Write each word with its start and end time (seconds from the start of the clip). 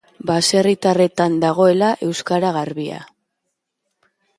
Baserritarretan 0.29 1.37
dagoela 1.45 1.93
euskara 2.11 2.57
garbia. 2.59 3.07